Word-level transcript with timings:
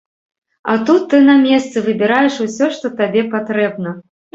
А 0.71 0.77
тут 0.87 1.01
ты 1.11 1.21
на 1.27 1.35
месцы 1.45 1.85
выбіраеш 1.91 2.43
усё, 2.49 2.75
што 2.79 2.95
табе 2.99 3.21
патрэбна. 3.33 4.01